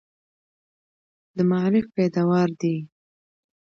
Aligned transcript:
د 1.35 1.37
معارف 1.49 1.85
پیداوار 1.97 2.49
دي. 2.61 2.75